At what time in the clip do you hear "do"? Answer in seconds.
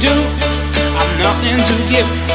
0.00-0.12